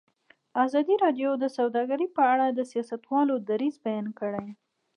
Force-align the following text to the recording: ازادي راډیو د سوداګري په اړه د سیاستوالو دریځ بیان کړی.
ازادي 0.65 0.95
راډیو 1.03 1.29
د 1.37 1.45
سوداګري 1.57 2.07
په 2.15 2.21
اړه 2.33 2.45
د 2.49 2.59
سیاستوالو 2.71 3.35
دریځ 3.49 3.75
بیان 3.85 4.07
کړی. 4.19 4.47